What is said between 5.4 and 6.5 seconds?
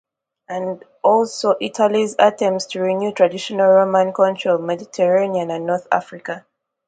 and North Africa.